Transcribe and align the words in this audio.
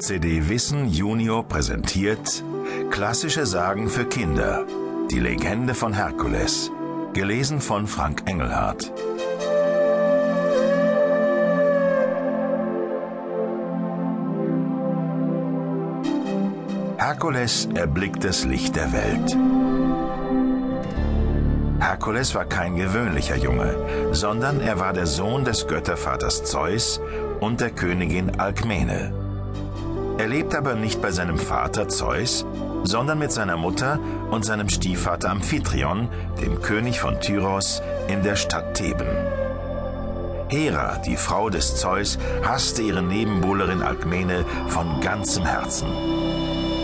CD 0.00 0.48
Wissen 0.48 0.88
Junior 0.88 1.46
präsentiert 1.46 2.42
Klassische 2.90 3.44
Sagen 3.44 3.90
für 3.90 4.06
Kinder. 4.06 4.64
Die 5.10 5.20
Legende 5.20 5.74
von 5.74 5.92
Herkules. 5.92 6.70
Gelesen 7.12 7.60
von 7.60 7.86
Frank 7.86 8.22
Engelhardt. 8.24 8.90
Herkules 16.96 17.68
erblickt 17.74 18.24
das 18.24 18.46
Licht 18.46 18.76
der 18.76 18.94
Welt. 18.94 19.36
Herkules 21.78 22.34
war 22.34 22.46
kein 22.46 22.76
gewöhnlicher 22.76 23.36
Junge, 23.36 23.74
sondern 24.12 24.60
er 24.60 24.80
war 24.80 24.94
der 24.94 25.06
Sohn 25.06 25.44
des 25.44 25.66
Göttervaters 25.66 26.44
Zeus 26.44 27.02
und 27.40 27.60
der 27.60 27.70
Königin 27.70 28.40
Alkmene. 28.40 29.29
Er 30.20 30.28
lebt 30.28 30.54
aber 30.54 30.74
nicht 30.74 31.00
bei 31.00 31.12
seinem 31.12 31.38
Vater 31.38 31.88
Zeus, 31.88 32.44
sondern 32.82 33.18
mit 33.18 33.32
seiner 33.32 33.56
Mutter 33.56 33.98
und 34.30 34.44
seinem 34.44 34.68
Stiefvater 34.68 35.30
Amphitryon, 35.30 36.10
dem 36.42 36.60
König 36.60 37.00
von 37.00 37.18
Tyros, 37.22 37.80
in 38.06 38.22
der 38.22 38.36
Stadt 38.36 38.74
Theben. 38.74 39.06
Hera, 40.50 40.98
die 40.98 41.16
Frau 41.16 41.48
des 41.48 41.76
Zeus, 41.76 42.18
hasste 42.44 42.82
ihre 42.82 43.00
Nebenbuhlerin 43.02 43.80
Alkmene 43.80 44.44
von 44.68 45.00
ganzem 45.00 45.46
Herzen. 45.46 45.88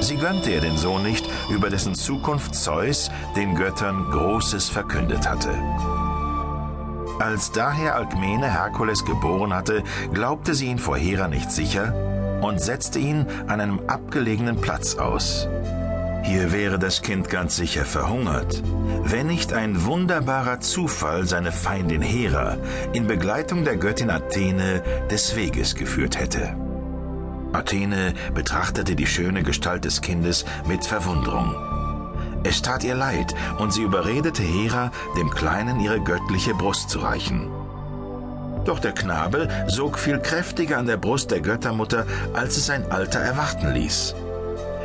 Sie 0.00 0.16
gönnte 0.16 0.50
ihr 0.50 0.60
den 0.60 0.76
Sohn 0.76 1.04
nicht, 1.04 1.24
über 1.50 1.70
dessen 1.70 1.94
Zukunft 1.94 2.56
Zeus 2.56 3.12
den 3.36 3.54
Göttern 3.54 4.10
Großes 4.10 4.68
verkündet 4.68 5.30
hatte. 5.30 5.54
Als 7.20 7.52
daher 7.52 7.94
Alkmene 7.94 8.52
Herkules 8.52 9.04
geboren 9.04 9.54
hatte, 9.54 9.84
glaubte 10.12 10.52
sie 10.56 10.66
ihn 10.66 10.80
vor 10.80 10.96
Hera 10.96 11.28
nicht 11.28 11.52
sicher 11.52 12.09
und 12.40 12.60
setzte 12.60 12.98
ihn 12.98 13.26
an 13.46 13.60
einem 13.60 13.80
abgelegenen 13.86 14.60
Platz 14.60 14.96
aus. 14.96 15.48
Hier 16.22 16.52
wäre 16.52 16.78
das 16.78 17.02
Kind 17.02 17.30
ganz 17.30 17.56
sicher 17.56 17.84
verhungert, 17.84 18.62
wenn 19.04 19.26
nicht 19.26 19.52
ein 19.52 19.84
wunderbarer 19.84 20.60
Zufall 20.60 21.26
seine 21.26 21.50
Feindin 21.50 22.02
Hera 22.02 22.58
in 22.92 23.06
Begleitung 23.06 23.64
der 23.64 23.76
Göttin 23.76 24.10
Athene 24.10 24.82
des 25.10 25.34
Weges 25.34 25.74
geführt 25.74 26.18
hätte. 26.18 26.54
Athene 27.52 28.14
betrachtete 28.34 28.94
die 28.94 29.06
schöne 29.06 29.42
Gestalt 29.42 29.84
des 29.84 30.02
Kindes 30.02 30.44
mit 30.68 30.84
Verwunderung. 30.84 31.54
Es 32.42 32.62
tat 32.62 32.84
ihr 32.84 32.94
leid, 32.94 33.34
und 33.58 33.72
sie 33.72 33.82
überredete 33.82 34.42
Hera, 34.42 34.92
dem 35.16 35.30
Kleinen 35.30 35.80
ihre 35.80 36.00
göttliche 36.00 36.54
Brust 36.54 36.90
zu 36.90 37.00
reichen. 37.00 37.48
Doch 38.70 38.78
der 38.78 38.92
Knabe 38.92 39.48
sog 39.66 39.98
viel 39.98 40.20
kräftiger 40.20 40.78
an 40.78 40.86
der 40.86 40.96
Brust 40.96 41.32
der 41.32 41.40
Göttermutter, 41.40 42.06
als 42.34 42.56
es 42.56 42.66
sein 42.66 42.88
Alter 42.92 43.18
erwarten 43.18 43.72
ließ. 43.72 44.14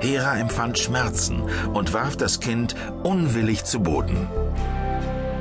Hera 0.00 0.36
empfand 0.36 0.80
Schmerzen 0.80 1.42
und 1.74 1.92
warf 1.92 2.16
das 2.16 2.40
Kind 2.40 2.74
unwillig 3.04 3.62
zu 3.62 3.78
Boden. 3.78 4.28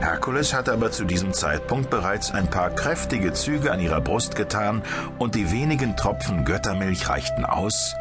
Herkules 0.02 0.54
hatte 0.54 0.72
aber 0.72 0.92
zu 0.92 1.06
diesem 1.06 1.34
Zeitpunkt 1.34 1.90
bereits 1.90 2.30
ein 2.32 2.48
paar 2.48 2.70
kräftige 2.70 3.34
Züge 3.34 3.72
an 3.72 3.80
ihrer 3.80 4.02
Brust 4.02 4.36
getan 4.36 4.84
und 5.18 5.34
die 5.34 5.52
wenigen 5.52 5.98
Tropfen 5.98 6.46
Göttermilch 6.46 7.10
reichten 7.10 7.44
aus, 7.44 7.96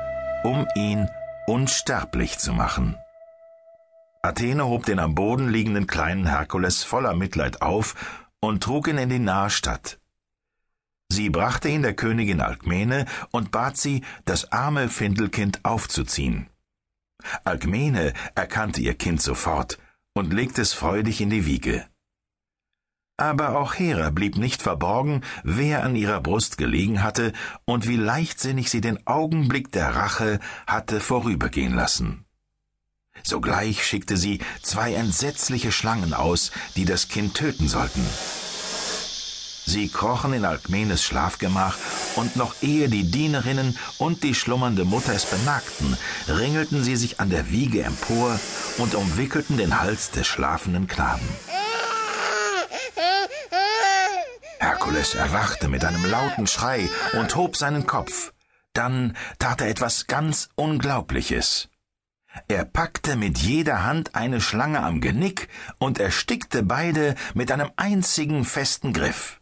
um 0.45 0.67
ihn 0.75 1.09
unsterblich 1.47 2.39
zu 2.39 2.53
machen. 2.53 2.99
Athene 4.21 4.67
hob 4.67 4.85
den 4.85 4.99
am 4.99 5.15
Boden 5.15 5.49
liegenden 5.49 5.87
kleinen 5.87 6.27
Herkules 6.27 6.85
voller 6.85 7.15
Mitleid 7.15 7.63
auf 7.63 7.95
und 8.41 8.63
trug 8.63 8.87
ihn 8.89 8.99
in 8.99 9.09
die 9.09 9.19
nahe 9.19 9.49
Stadt. 9.49 9.99
Sie 11.09 11.31
brachte 11.31 11.69
ihn 11.69 11.83
der 11.83 11.95
Königin 11.95 12.41
Alkmene 12.41 13.07
und 13.31 13.51
bat 13.51 13.77
sie, 13.77 14.03
das 14.25 14.53
arme 14.53 14.89
Findelkind 14.89 15.65
aufzuziehen. 15.65 16.49
Alkmene 17.45 18.13
erkannte 18.35 18.81
ihr 18.81 18.95
Kind 18.95 19.23
sofort 19.23 19.79
und 20.15 20.33
legte 20.33 20.63
es 20.63 20.73
freudig 20.73 21.21
in 21.21 21.31
die 21.31 21.47
Wiege. 21.47 21.87
Aber 23.19 23.57
auch 23.57 23.75
Hera 23.75 24.11
blieb 24.11 24.37
nicht 24.37 24.63
verborgen, 24.63 25.23
wer 25.43 25.85
an 25.85 25.97
ihrer 25.97 26.21
Brust 26.21 26.59
gelegen 26.59 27.03
hatte 27.03 27.33
und 27.65 27.89
wie 27.89 27.97
leichtsinnig 27.97 28.71
sie 28.71 28.83
den 28.83 29.07
Augenblick 29.07 29.73
der 29.73 29.95
Rache 29.95 30.39
hatte 30.67 31.01
vorübergehen 31.01 31.75
lassen. 31.75 32.27
Sogleich 33.23 33.87
schickte 33.87 34.19
sie 34.19 34.41
zwei 34.61 34.93
entsetzliche 34.93 35.73
Schlangen 35.73 36.13
aus, 36.13 36.51
die 36.77 36.85
das 36.85 37.09
Kind 37.09 37.35
töten 37.35 37.69
sollten. 37.69 38.05
Sie 39.67 39.89
krochen 39.89 40.33
in 40.33 40.45
Alkmenes 40.45 41.03
Schlafgemach, 41.03 41.77
und 42.15 42.37
noch 42.37 42.55
ehe 42.63 42.89
die 42.89 43.11
Dienerinnen 43.11 43.77
und 43.99 44.23
die 44.23 44.35
schlummernde 44.35 44.85
Mutter 44.85 45.13
es 45.13 45.27
bemerkten, 45.27 45.97
ringelten 46.29 46.85
sie 46.85 46.95
sich 46.95 47.19
an 47.19 47.31
der 47.31 47.51
Wiege 47.51 47.83
empor 47.83 48.39
und 48.79 48.95
umwickelten 48.95 49.57
den 49.57 49.81
Hals 49.81 50.13
des 50.13 50.27
schlafenden 50.29 50.87
Knaben. 50.87 51.29
Herkules 54.61 55.15
erwachte 55.15 55.69
mit 55.69 55.85
einem 55.85 56.05
lauten 56.05 56.47
Schrei 56.47 56.89
und 57.19 57.35
hob 57.35 57.57
seinen 57.57 57.87
Kopf. 57.87 58.33
Dann 58.73 59.17
tat 59.39 59.61
er 59.61 59.69
etwas 59.69 60.07
ganz 60.07 60.49
Unglaubliches. 60.55 61.69
Er 62.49 62.65
packte 62.65 63.17
mit 63.17 63.39
jeder 63.39 63.85
Hand 63.85 64.15
eine 64.15 64.41
Schlange 64.41 64.83
am 64.83 65.01
Genick 65.01 65.49
und 65.79 65.99
erstickte 65.99 66.63
beide 66.63 67.15
mit 67.35 67.51
einem 67.51 67.71
einzigen 67.77 68.45
festen 68.45 68.93
Griff. 68.93 69.41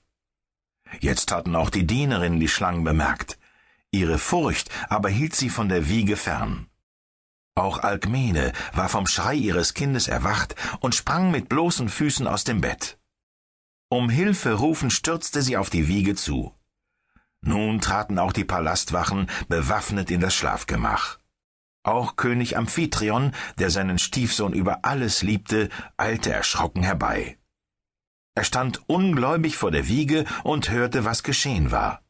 Jetzt 1.01 1.33
hatten 1.33 1.57
auch 1.57 1.71
die 1.71 1.87
Dienerinnen 1.87 2.41
die 2.41 2.49
Schlangen 2.49 2.85
bemerkt. 2.85 3.39
Ihre 3.91 4.19
Furcht 4.19 4.71
aber 4.89 5.09
hielt 5.09 5.35
sie 5.35 5.51
von 5.51 5.69
der 5.69 5.89
Wiege 5.89 6.17
fern. 6.17 6.69
Auch 7.55 7.79
Alkmene 7.79 8.53
war 8.73 8.89
vom 8.89 9.07
Schrei 9.07 9.35
ihres 9.35 9.75
Kindes 9.75 10.09
erwacht 10.09 10.57
und 10.81 10.95
sprang 10.95 11.31
mit 11.31 11.49
bloßen 11.49 11.89
Füßen 11.89 12.27
aus 12.27 12.43
dem 12.43 12.61
Bett. 12.61 12.99
Um 13.89 14.09
Hilfe 14.11 14.55
rufend 14.55 14.93
stürzte 14.93 15.43
sie 15.43 15.57
auf 15.57 15.71
die 15.71 15.87
Wiege 15.87 16.17
zu. 16.17 16.53
Nun 17.41 17.81
traten 17.81 18.19
auch 18.19 18.33
die 18.33 18.45
Palastwachen 18.45 19.31
bewaffnet 19.49 20.11
in 20.11 20.21
das 20.21 20.35
Schlafgemach. 20.35 21.19
Auch 21.85 22.17
König 22.17 22.57
Amphitryon, 22.57 23.33
der 23.59 23.71
seinen 23.71 23.99
Stiefsohn 23.99 24.55
über 24.55 24.85
alles 24.85 25.23
liebte, 25.23 25.69
eilte 25.97 26.33
erschrocken 26.33 26.83
herbei. 26.83 27.37
Er 28.35 28.45
stand 28.45 28.89
ungläubig 28.89 29.57
vor 29.57 29.71
der 29.71 29.87
Wiege 29.89 30.25
und 30.43 30.71
hörte, 30.71 31.05
was 31.05 31.23
geschehen 31.23 31.71
war. 31.71 32.03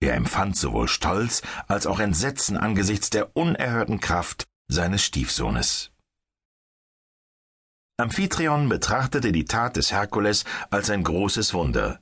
Er 0.00 0.14
empfand 0.14 0.56
sowohl 0.56 0.88
Stolz 0.88 1.42
als 1.68 1.86
auch 1.86 2.00
Entsetzen 2.00 2.56
angesichts 2.56 3.10
der 3.10 3.36
unerhörten 3.36 4.00
Kraft 4.00 4.48
seines 4.68 5.04
Stiefsohnes. 5.04 5.92
Amphitryon 7.98 8.68
betrachtete 8.68 9.30
die 9.30 9.44
Tat 9.44 9.76
des 9.76 9.92
Herkules 9.92 10.44
als 10.70 10.90
ein 10.90 11.04
großes 11.04 11.54
Wunder 11.54 12.00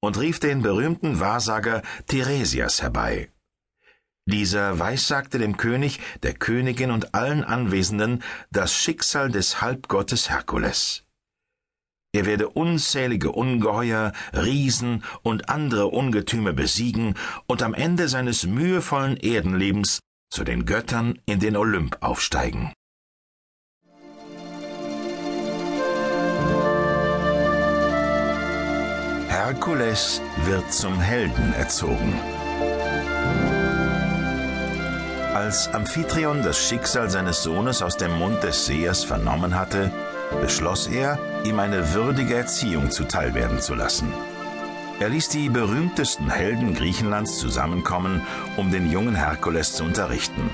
und 0.00 0.18
rief 0.18 0.38
den 0.38 0.62
berühmten 0.62 1.20
Wahrsager 1.20 1.82
Theresias 2.06 2.80
herbei. 2.80 3.30
Dieser 4.26 4.78
weissagte 4.78 5.38
dem 5.38 5.58
König, 5.58 6.00
der 6.22 6.32
Königin 6.32 6.90
und 6.90 7.14
allen 7.14 7.44
Anwesenden 7.44 8.22
das 8.50 8.74
Schicksal 8.74 9.30
des 9.30 9.60
Halbgottes 9.60 10.30
Herkules. 10.30 11.03
Er 12.14 12.26
werde 12.26 12.48
unzählige 12.48 13.32
Ungeheuer, 13.32 14.12
Riesen 14.32 15.02
und 15.22 15.48
andere 15.48 15.88
Ungetüme 15.88 16.52
besiegen 16.52 17.14
und 17.48 17.60
am 17.60 17.74
Ende 17.74 18.08
seines 18.08 18.46
mühevollen 18.46 19.16
Erdenlebens 19.16 19.98
zu 20.30 20.44
den 20.44 20.64
Göttern 20.64 21.18
in 21.26 21.40
den 21.40 21.56
Olymp 21.56 21.96
aufsteigen. 22.02 22.72
Herkules 29.26 30.22
wird 30.44 30.72
zum 30.72 31.00
Helden 31.00 31.52
erzogen. 31.54 32.14
Als 35.34 35.66
Amphitryon 35.74 36.44
das 36.44 36.64
Schicksal 36.64 37.10
seines 37.10 37.42
Sohnes 37.42 37.82
aus 37.82 37.96
dem 37.96 38.16
Mund 38.20 38.40
des 38.44 38.66
Sehers 38.66 39.02
vernommen 39.02 39.56
hatte, 39.56 39.90
beschloss 40.40 40.86
er, 40.86 41.18
ihm 41.44 41.58
eine 41.58 41.92
würdige 41.92 42.34
Erziehung 42.34 42.90
zuteilwerden 42.90 43.60
zu 43.60 43.74
lassen. 43.74 44.12
Er 45.00 45.08
ließ 45.08 45.28
die 45.28 45.48
berühmtesten 45.48 46.30
Helden 46.30 46.74
Griechenlands 46.74 47.38
zusammenkommen, 47.38 48.22
um 48.56 48.70
den 48.70 48.90
jungen 48.90 49.14
Herkules 49.14 49.74
zu 49.74 49.84
unterrichten. 49.84 50.48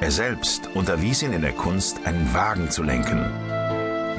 Er 0.00 0.10
selbst 0.10 0.68
unterwies 0.74 1.22
ihn 1.22 1.32
in 1.32 1.42
der 1.42 1.52
Kunst, 1.52 2.06
einen 2.06 2.32
Wagen 2.34 2.70
zu 2.70 2.82
lenken. 2.82 3.30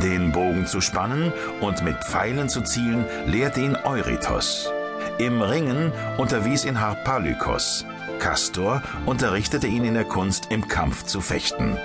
Den 0.01 0.31
Bogen 0.31 0.65
zu 0.65 0.79
spannen 0.79 1.33
und 1.59 1.83
mit 1.83 1.97
Pfeilen 2.03 2.49
zu 2.49 2.61
zielen, 2.61 3.05
lehrte 3.25 3.61
ihn 3.61 3.75
Eurytos. 3.83 4.71
Im 5.17 5.41
Ringen 5.41 5.91
unterwies 6.17 6.65
ihn 6.65 6.79
Harpalykos. 6.79 7.85
Castor 8.19 8.81
unterrichtete 9.05 9.67
ihn 9.67 9.85
in 9.85 9.95
der 9.95 10.05
Kunst, 10.05 10.47
im 10.51 10.67
Kampf 10.67 11.03
zu 11.03 11.19
fechten. 11.19 11.77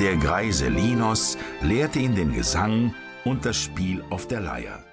Der 0.00 0.16
Greise 0.16 0.68
Linos 0.68 1.36
lehrte 1.60 1.98
ihn 1.98 2.14
den 2.14 2.32
Gesang 2.32 2.94
und 3.24 3.44
das 3.44 3.56
Spiel 3.56 4.04
auf 4.10 4.26
der 4.26 4.40
Leier. 4.40 4.89